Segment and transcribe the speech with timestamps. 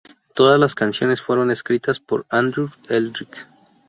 [0.33, 3.45] Todas las canciones fueron escritas por Andrew Eldritch.